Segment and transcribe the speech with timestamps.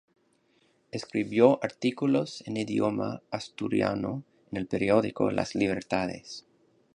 [0.89, 6.47] Escribió artículos en idioma asturiano en el periódico "Las Libertades".